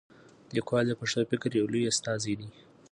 لیکوال 0.55 0.83
د 0.87 0.93
پښتو 0.99 1.21
فکر 1.31 1.49
یو 1.59 1.71
لوی 1.73 1.89
استازی 1.91 2.33
دی. 2.39 2.49